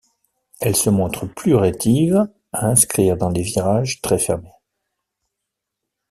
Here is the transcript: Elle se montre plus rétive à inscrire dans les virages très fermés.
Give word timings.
Elle 0.59 0.75
se 0.75 0.89
montre 0.89 1.27
plus 1.27 1.53
rétive 1.53 2.27
à 2.53 2.65
inscrire 2.65 3.17
dans 3.17 3.29
les 3.29 3.43
virages 3.43 4.01
très 4.01 4.17
fermés. 4.17 4.55